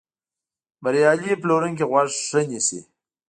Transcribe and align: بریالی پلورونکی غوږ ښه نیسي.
بریالی 0.83 1.31
پلورونکی 1.41 1.85
غوږ 1.89 2.09
ښه 2.27 2.41
نیسي. 2.49 2.79